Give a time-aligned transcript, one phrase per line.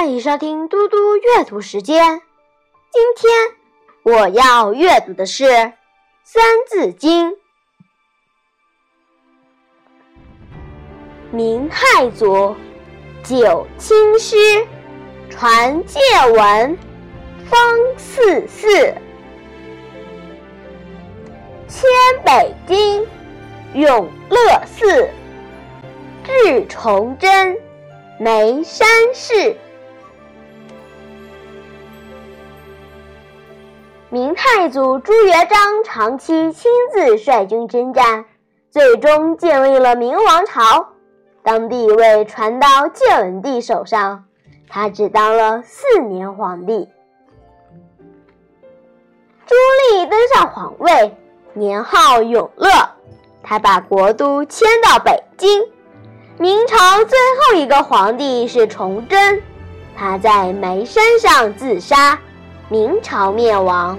[0.00, 2.22] 欢迎收听嘟嘟阅读时间。
[2.90, 5.44] 今天我要阅读的是
[6.24, 7.32] 《三字经》。
[11.30, 12.56] 明太祖
[13.22, 14.66] 九卿师，
[15.28, 16.00] 传戒
[16.32, 16.78] 文，
[17.50, 18.94] 方四四，
[21.68, 21.84] 迁
[22.24, 23.06] 北京，
[23.74, 25.10] 永乐寺，
[26.24, 27.54] 至崇祯，
[28.18, 29.54] 眉山寺。
[34.12, 38.24] 明太祖朱元璋长期亲自率军征战，
[38.68, 40.88] 最终建立了明王朝。
[41.44, 44.24] 当帝位传到建文帝手上，
[44.68, 46.88] 他只当了四年皇帝。
[49.46, 49.54] 朱
[49.94, 51.16] 棣登上皇位，
[51.52, 52.68] 年号永乐，
[53.44, 55.62] 他把国都迁到北京。
[56.36, 59.40] 明朝最后一个皇帝是崇祯，
[59.96, 62.18] 他在煤山上自杀。
[62.72, 63.98] 明朝灭亡。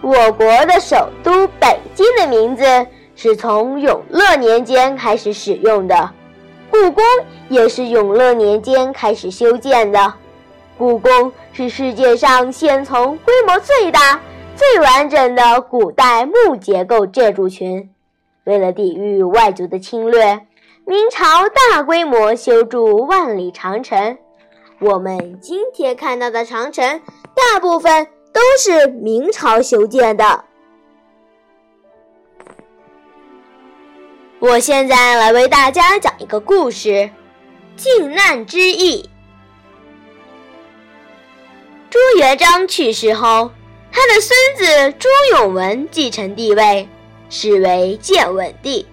[0.00, 2.64] 我国的首都北京的名字
[3.16, 6.08] 是从永乐年间开始使用的，
[6.70, 7.02] 故宫
[7.48, 10.14] 也是永乐年间开始修建的。
[10.78, 14.20] 故宫是世界上现存规模最大、
[14.54, 17.90] 最完整的古代木结构建筑群。
[18.44, 20.46] 为了抵御外族的侵略，
[20.84, 24.16] 明朝大规模修筑万里长城。
[24.82, 27.00] 我们今天看到的长城，
[27.36, 30.44] 大部分都是明朝修建的。
[34.40, 37.08] 我现在来为大家讲一个故事：
[37.76, 39.08] 靖难之役。
[41.88, 43.52] 朱元璋去世后，
[43.92, 46.88] 他的孙子朱允文继承帝位，
[47.30, 48.84] 是为建文帝。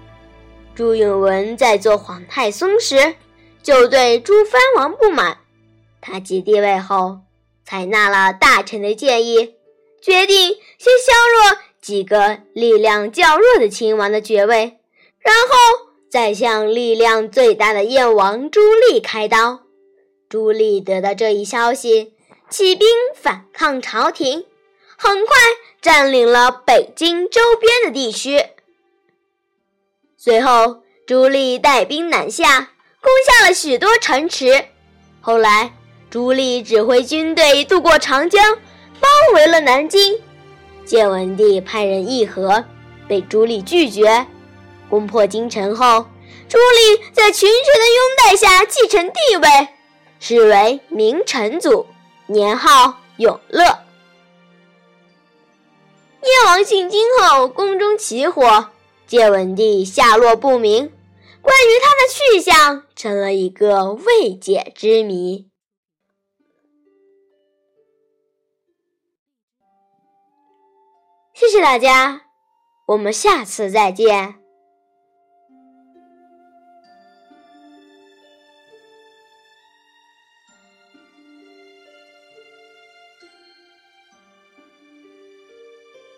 [0.75, 3.15] 朱允文在做皇太孙时，
[3.63, 5.35] 就对朱藩王不满。
[6.01, 7.19] 他继帝位后，
[7.65, 9.55] 采纳了大臣的建议，
[10.01, 14.79] 决定先削弱几个力量较弱的亲王的爵位，
[15.19, 19.61] 然后再向力量最大的燕王朱棣开刀。
[20.27, 22.13] 朱棣得到这一消息，
[22.49, 24.45] 起兵反抗朝廷，
[24.97, 25.35] 很快
[25.81, 28.45] 占领了北京周边的地区。
[30.17, 34.65] 随后，朱棣带兵南下，攻下了许多城池。
[35.21, 35.73] 后来，
[36.09, 38.55] 朱棣指挥军队渡过长江，
[38.99, 40.17] 包围了南京。
[40.83, 42.65] 建文帝派人议和，
[43.07, 44.25] 被朱棣拒绝。
[44.89, 46.07] 攻破京城后，
[46.47, 49.67] 朱棣在群臣的拥戴下继承帝位，
[50.19, 51.85] 是为明成祖，
[52.25, 53.63] 年号永乐。
[56.21, 58.69] 燕王进京后，宫中起火，
[59.05, 60.91] 建文帝下落不明，
[61.39, 65.48] 关于他的去向成了一个未解之谜。
[71.49, 72.21] 谢谢大家，
[72.85, 74.35] 我们下次再见。